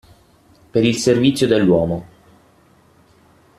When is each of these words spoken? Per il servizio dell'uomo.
Per 0.71 0.83
il 0.83 0.95
servizio 0.95 1.45
dell'uomo. 1.45 2.05